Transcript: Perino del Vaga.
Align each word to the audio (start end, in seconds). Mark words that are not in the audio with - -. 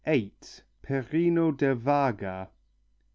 Perino 0.81 1.51
del 1.55 1.75
Vaga. 1.75 2.49